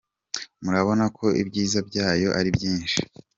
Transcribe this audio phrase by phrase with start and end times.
[0.63, 2.99] Murabona ko ibyiza byayo ari byinshi.